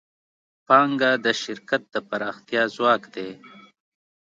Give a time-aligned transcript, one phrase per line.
[0.67, 3.29] پانګه د شرکت د پراختیا ځواک دی.